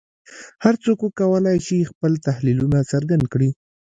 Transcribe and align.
هر 0.63 0.75
څوک 0.83 0.97
وکولای 1.03 1.57
شي 1.67 1.89
خپل 1.91 2.11
تحلیلونه 2.27 2.79
څرګند 2.91 3.23
کړي 3.33 3.49